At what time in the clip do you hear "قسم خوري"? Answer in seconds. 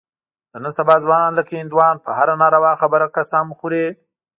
3.15-3.85